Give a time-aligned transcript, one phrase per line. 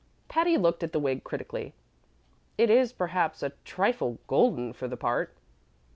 [0.29, 1.75] Patty looked at the wig critically.
[2.57, 5.37] "It is, perhaps, a trifle golden for the part."